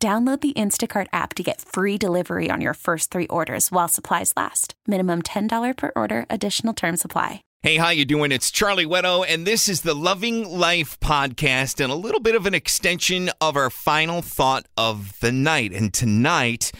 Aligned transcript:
Download 0.00 0.40
the 0.40 0.52
Instacart 0.52 1.08
app 1.12 1.34
to 1.34 1.42
get 1.42 1.60
free 1.60 1.98
delivery 1.98 2.50
on 2.52 2.60
your 2.60 2.74
first 2.74 3.10
three 3.10 3.26
orders 3.26 3.72
while 3.72 3.88
supplies 3.88 4.32
last. 4.36 4.74
Minimum 4.86 5.22
$10 5.22 5.76
per 5.76 5.90
order, 5.96 6.24
additional 6.30 6.72
term 6.72 6.96
supply. 6.96 7.42
Hey, 7.62 7.78
how 7.78 7.90
you 7.90 8.04
doing? 8.04 8.30
It's 8.30 8.52
Charlie 8.52 8.86
Weddle, 8.86 9.26
and 9.28 9.44
this 9.44 9.68
is 9.68 9.80
the 9.80 9.96
Loving 9.96 10.48
Life 10.48 11.00
podcast 11.00 11.82
and 11.82 11.90
a 11.90 11.96
little 11.96 12.20
bit 12.20 12.36
of 12.36 12.46
an 12.46 12.54
extension 12.54 13.30
of 13.40 13.56
our 13.56 13.70
final 13.70 14.22
thought 14.22 14.66
of 14.76 15.18
the 15.18 15.32
night. 15.32 15.72
And 15.72 15.92
tonight, 15.92 16.70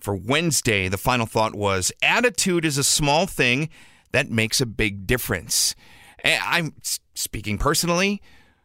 for 0.00 0.16
Wednesday, 0.16 0.88
the 0.88 0.96
final 0.96 1.26
thought 1.26 1.54
was 1.54 1.92
attitude 2.02 2.64
is 2.64 2.78
a 2.78 2.84
small 2.84 3.26
thing 3.26 3.68
that 4.12 4.30
makes 4.30 4.62
a 4.62 4.66
big 4.66 5.06
difference. 5.06 5.74
I'm 6.24 6.72
speaking 7.12 7.58
personally. 7.58 8.22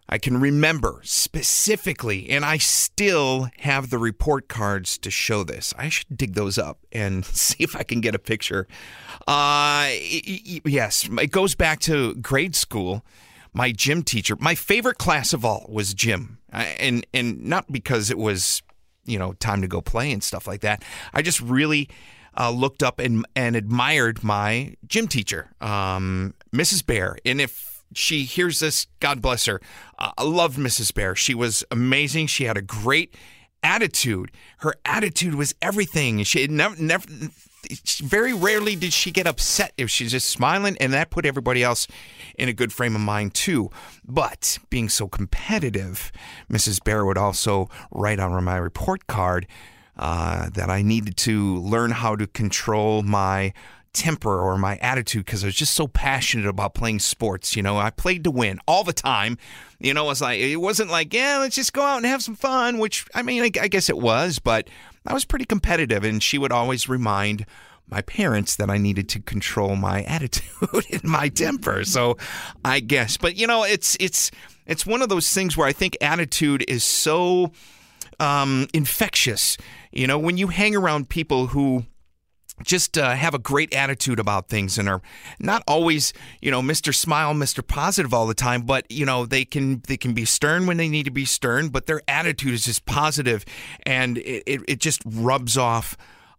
I 0.10 0.18
can 0.18 0.40
remember 0.40 1.02
specifically, 1.04 2.30
and 2.30 2.46
I 2.46 2.58
still 2.58 3.50
have 3.60 3.90
the 3.90 3.98
report 3.98 4.48
cards 4.48 4.98
to 5.00 5.12
show 5.12 5.44
this. 5.44 5.74
I 5.78 5.90
should 5.90 6.18
dig 6.18 6.34
those 6.34 6.58
up 6.58 6.80
and 6.92 7.26
see 7.26 7.64
if 7.64 7.76
I 7.76 7.84
can 7.84 8.02
get 8.02 8.16
a 8.16 8.20
picture. 8.20 8.68
Uh, 9.27 9.90
yes, 9.91 11.10
it 11.22 11.32
goes 11.32 11.55
back 11.55 11.80
to 11.82 12.16
grade 12.16 12.55
school. 12.55 13.04
My 13.54 13.72
gym 13.72 14.04
teacher, 14.04 14.36
my 14.40 14.55
favorite 14.55 14.98
class 14.98 15.34
of 15.34 15.44
all 15.44 15.66
was 15.68 15.94
gym, 15.94 16.38
and 16.52 17.05
and 17.14 17.44
not 17.44 17.71
because 17.71 18.12
it 18.12 18.18
was, 18.18 18.62
you 19.05 19.18
know, 19.18 19.34
time 19.34 19.62
to 19.62 19.68
go 19.68 19.82
play 19.82 20.12
and 20.12 20.24
stuff 20.24 20.48
like 20.48 20.62
that. 20.62 20.84
I 21.14 21.21
just 21.21 21.42
really 21.42 21.90
uh, 22.38 22.52
looked 22.52 22.84
up 22.84 22.99
and 22.99 23.26
and 23.36 23.55
admired 23.55 24.24
my 24.24 24.76
gym 24.86 25.08
teacher, 25.08 25.52
um, 25.60 26.36
Mrs. 26.54 26.86
Bear, 26.86 27.18
and 27.26 27.42
if 27.42 27.77
she 27.93 28.24
hears 28.24 28.60
this. 28.60 28.88
God 28.99 29.21
bless 29.21 29.46
her. 29.46 29.62
Uh, 29.98 30.12
I 30.18 30.24
loved 30.24 30.57
Mrs. 30.57 30.93
Bear. 30.93 31.16
She 31.16 31.34
was 31.34 31.63
amazing. 31.71 32.27
She 32.27 32.46
had 32.46 32.57
a 32.57 32.62
great 32.62 33.16
attitude. 33.63 34.32
Her 34.60 34.76
attitude 34.85 35.35
was 35.35 35.55
everything. 35.62 36.24
She 36.24 36.48
never, 36.48 36.82
never, 36.82 37.05
very 38.02 38.34
rarely 38.34 38.76
did 38.76 38.93
she 38.93 39.12
get 39.12 39.27
upset 39.27 39.74
if 39.77 39.90
she's 39.90 40.12
just 40.12 40.30
smiling, 40.30 40.77
and 40.80 40.93
that 40.93 41.10
put 41.10 41.26
everybody 41.26 41.63
else 41.63 41.88
in 42.38 42.49
a 42.49 42.54
good 42.54 42.71
frame 42.71 42.96
of 42.96 43.02
mind 43.02 43.34
too. 43.34 43.70
But 44.05 44.60
being 44.70 44.90
so 44.90 45.08
competitive, 45.08 46.12
Mrs. 46.52 46.84
Bear 46.84 47.05
would 47.05 47.18
also 47.18 47.70
write 47.91 48.20
on 48.20 48.43
my 48.43 48.58
report 48.58 49.08
card 49.08 49.48
uh, 49.98 50.49
that 50.52 50.70
I 50.70 50.82
needed 50.82 51.18
to 51.18 51.58
learn 51.58 51.91
how 51.91 52.15
to 52.15 52.27
control 52.27 53.02
my 53.02 53.54
temper 53.98 54.40
or 54.40 54.57
my 54.57 54.77
attitude 54.77 55.26
because 55.26 55.43
I 55.43 55.48
was 55.48 55.55
just 55.55 55.73
so 55.73 55.87
passionate 55.87 56.45
about 56.48 56.76
playing 56.76 56.99
sports. 56.99 57.55
You 57.55 57.63
know, 57.63 57.77
I 57.77 57.90
played 57.90 58.23
to 58.26 58.31
win 58.31 58.59
all 58.67 58.84
the 58.84 58.93
time. 58.93 59.37
You 59.79 59.93
know, 59.93 60.05
it 60.05 60.07
was 60.07 60.21
like 60.21 60.40
it 60.40 60.57
wasn't 60.57 60.91
like 60.91 61.13
yeah, 61.13 61.40
let's 61.40 61.55
just 61.55 61.73
go 61.73 61.81
out 61.81 61.98
and 61.98 62.05
have 62.05 62.21
some 62.21 62.35
fun. 62.35 62.77
Which 62.77 63.05
I 63.15 63.23
mean, 63.23 63.43
I, 63.43 63.51
I 63.59 63.68
guess 63.68 63.90
it 63.90 63.98
was, 63.98 64.40
but 64.40 64.69
I 65.06 65.13
was 65.13 65.25
pretty 65.25 65.45
competitive, 65.45 66.03
and 66.03 66.22
she 66.22 66.38
would 66.38 66.51
always 66.51 66.88
remind 66.88 67.45
my 67.90 68.01
parents 68.01 68.57
that 68.57 68.69
I 68.69 68.78
needed 68.78 69.09
to 69.09 69.19
control 69.19 69.75
my 69.75 70.03
attitude 70.07 70.85
and 70.91 71.03
my 71.03 71.29
temper. 71.29 71.84
So 71.84 72.18
I 72.63 72.79
guess, 72.79 73.18
but 73.18 73.36
you 73.36 73.47
know, 73.47 73.63
it's 73.63 73.97
it's 74.00 74.30
it's 74.68 74.86
one 74.86 75.02
of 75.02 75.09
those 75.09 75.34
things 75.34 75.57
where 75.57 75.68
I 75.68 75.74
think 75.74 75.97
attitude 76.02 76.63
is 76.68 76.84
so 76.84 77.52
um, 78.19 78.68
infectious. 78.74 79.57
You 79.91 80.06
know, 80.06 80.19
when 80.19 80.38
you 80.38 80.47
hang 80.47 80.75
around 80.75 81.09
people 81.09 81.47
who 81.47 81.86
just 82.63 82.97
uh, 82.97 83.12
have 83.12 83.34
a 83.34 83.40
great 83.40 83.73
attitude 83.73 84.19
about 84.19 84.50
things 84.50 84.78
and 84.78 84.90
are 84.90 85.01
not 85.40 85.63
always 85.68 86.13
you 86.41 86.50
know 86.50 86.62
mr 86.62 86.94
smile 86.94 87.34
mr 87.34 87.66
positive 87.66 88.13
all 88.13 88.25
the 88.25 88.34
time 88.34 88.63
but 88.63 88.90
you 88.91 89.06
know 89.06 89.25
they 89.25 89.45
can 89.45 89.81
they 89.88 89.97
can 89.97 90.13
be 90.13 90.25
stern 90.25 90.66
when 90.66 90.78
they 90.78 90.90
need 90.90 91.03
to 91.03 91.12
be 91.12 91.25
stern 91.25 91.69
but 91.69 91.85
their 91.85 92.01
attitude 92.07 92.53
is 92.53 92.66
just 92.66 92.85
positive 92.85 93.45
and 93.84 94.18
it, 94.19 94.44
it, 94.45 94.62
it 94.68 94.79
just 94.79 95.01
rubs 95.06 95.57
off 95.57 95.97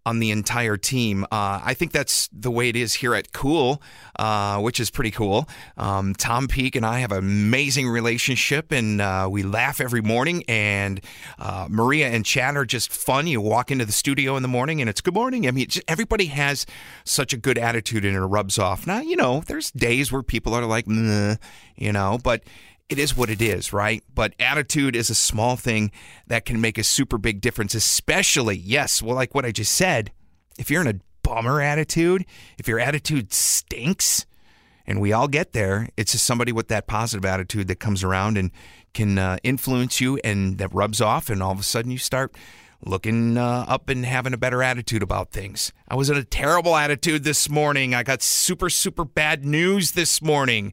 on 0.09 0.21
the 0.21 0.31
entire 0.31 0.77
team. 0.77 1.25
Uh, 1.25 1.61
I 1.63 1.75
think 1.75 1.93
that's 1.93 2.29
the 2.33 2.51
way 2.51 2.71
it 2.71 2.77
is 2.77 2.95
here 2.95 3.15
at 3.15 3.33
Cool, 3.33 3.83
uh, 4.19 4.59
which 4.61 4.81
is 4.81 4.91
pretty 4.91 5.11
cool. 5.11 5.49
Um, 5.77 6.15
Tom 6.15 6.49
Peak 6.49 6.75
and 6.77 6.87
I 6.87 7.01
have 7.01 7.13
an 7.13 7.19
amazing 7.19 7.89
relationship, 7.89 8.73
and 8.73 9.01
uh, 9.01 9.29
we 9.31 9.43
laugh 9.43 9.81
every 9.81 10.01
morning. 10.01 10.45
And 10.49 11.01
uh, 11.39 11.67
Maria 11.69 12.09
and 12.09 12.25
Chad 12.25 12.57
are 12.57 12.65
just 12.65 12.91
fun. 12.91 13.27
You 13.27 13.41
walk 13.41 13.71
into 13.71 13.85
the 13.85 13.93
studio 13.93 14.37
in 14.37 14.43
the 14.43 14.49
morning, 14.49 14.81
and 14.81 14.89
it's 14.89 15.03
good 15.03 15.15
morning. 15.15 15.47
I 15.47 15.51
mean, 15.51 15.69
just, 15.69 15.85
everybody 15.87 16.27
has 16.27 16.65
such 17.05 17.35
a 17.35 17.37
good 17.37 17.59
attitude, 17.59 18.05
and 18.05 18.17
it 18.17 18.21
rubs 18.21 18.59
off. 18.59 18.87
Now, 18.87 19.01
you 19.01 19.17
know, 19.17 19.43
there's 19.47 19.71
days 19.73 20.11
where 20.11 20.23
people 20.23 20.55
are 20.55 20.65
like, 20.65 20.87
you 20.89 21.93
know, 21.93 22.19
but 22.23 22.43
it 22.89 22.99
is 22.99 23.17
what 23.17 23.31
it 23.31 23.43
is, 23.43 23.73
right? 23.73 24.03
But 24.15 24.35
attitude 24.41 24.97
is 24.97 25.11
a 25.11 25.15
small 25.15 25.57
thing 25.57 25.91
that 26.27 26.45
can 26.45 26.61
make 26.61 26.79
a 26.79 26.85
super 26.85 27.19
big 27.19 27.41
difference, 27.41 27.75
especially, 27.75 28.57
yes, 28.57 29.03
well, 29.03 29.15
like 29.15 29.35
what 29.35 29.45
I 29.45 29.53
just 29.53 29.73
said, 29.73 30.11
if 30.59 30.71
you're 30.71 30.81
in 30.81 30.89
a 30.89 31.01
bummer 31.23 31.61
attitude, 31.61 32.25
if 32.59 32.67
your 32.67 32.81
attitude 32.81 33.33
stinks, 33.33 34.25
and 34.87 35.03
we 35.03 35.13
all 35.13 35.29
get 35.29 35.53
there, 35.53 35.91
it's 35.99 36.13
just 36.13 36.25
somebody 36.25 36.51
with 36.51 36.69
that 36.69 36.87
positive 36.87 37.27
attitude 37.27 37.69
that 37.69 37.79
comes 37.79 38.03
around 38.03 38.39
and 38.39 38.51
can 38.95 39.19
uh, 39.19 39.37
influence 39.43 40.01
you 40.01 40.19
and 40.25 40.57
that 40.57 40.73
rubs 40.73 41.03
off, 41.03 41.29
and 41.29 41.43
all 41.43 41.53
of 41.53 41.61
a 41.61 41.63
sudden 41.63 41.91
you 41.91 41.99
start 41.99 42.35
looking 42.83 43.37
uh, 43.37 43.67
up 43.69 43.91
and 43.91 44.07
having 44.07 44.33
a 44.33 44.39
better 44.39 44.63
attitude 44.63 45.03
about 45.03 45.31
things. 45.31 45.73
I 45.89 45.95
was 45.95 46.09
in 46.09 46.17
a 46.17 46.25
terrible 46.25 46.75
attitude 46.75 47.25
this 47.25 47.51
morning. 47.51 47.95
I 47.95 48.03
got 48.03 48.23
super, 48.23 48.71
super 48.71 49.05
bad 49.05 49.45
news 49.45 49.93
this 49.93 50.23
morning 50.23 50.73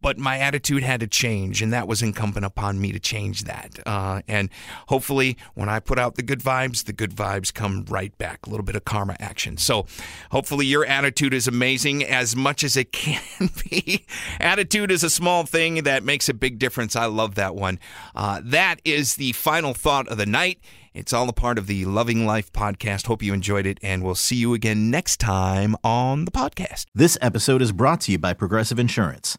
but 0.00 0.18
my 0.18 0.38
attitude 0.38 0.82
had 0.82 1.00
to 1.00 1.06
change, 1.06 1.62
and 1.62 1.72
that 1.72 1.86
was 1.86 2.02
incumbent 2.02 2.46
upon 2.46 2.80
me 2.80 2.92
to 2.92 2.98
change 2.98 3.44
that. 3.44 3.78
Uh, 3.86 4.22
and 4.26 4.50
hopefully, 4.88 5.36
when 5.54 5.68
I 5.68 5.80
put 5.80 5.98
out 5.98 6.16
the 6.16 6.22
good 6.22 6.40
vibes, 6.40 6.84
the 6.84 6.92
good 6.92 7.12
vibes 7.12 7.52
come 7.52 7.84
right 7.88 8.16
back. 8.18 8.46
A 8.46 8.50
little 8.50 8.64
bit 8.64 8.76
of 8.76 8.84
karma 8.84 9.16
action. 9.20 9.56
So, 9.56 9.86
hopefully, 10.30 10.66
your 10.66 10.84
attitude 10.84 11.34
is 11.34 11.46
amazing 11.46 12.04
as 12.04 12.34
much 12.34 12.64
as 12.64 12.76
it 12.76 12.92
can 12.92 13.50
be. 13.68 14.06
attitude 14.38 14.90
is 14.90 15.04
a 15.04 15.10
small 15.10 15.44
thing 15.44 15.84
that 15.84 16.02
makes 16.02 16.28
a 16.28 16.34
big 16.34 16.58
difference. 16.58 16.96
I 16.96 17.06
love 17.06 17.34
that 17.36 17.54
one. 17.54 17.78
Uh, 18.14 18.40
that 18.44 18.76
is 18.84 19.16
the 19.16 19.32
final 19.32 19.74
thought 19.74 20.08
of 20.08 20.18
the 20.18 20.26
night. 20.26 20.60
It's 20.92 21.12
all 21.12 21.28
a 21.28 21.32
part 21.32 21.56
of 21.56 21.68
the 21.68 21.84
Loving 21.84 22.26
Life 22.26 22.52
podcast. 22.52 23.06
Hope 23.06 23.22
you 23.22 23.32
enjoyed 23.32 23.64
it, 23.64 23.78
and 23.80 24.02
we'll 24.02 24.16
see 24.16 24.36
you 24.36 24.54
again 24.54 24.90
next 24.90 25.20
time 25.20 25.76
on 25.84 26.24
the 26.24 26.32
podcast. 26.32 26.86
This 26.94 27.16
episode 27.20 27.62
is 27.62 27.70
brought 27.70 28.00
to 28.02 28.12
you 28.12 28.18
by 28.18 28.32
Progressive 28.32 28.78
Insurance. 28.78 29.38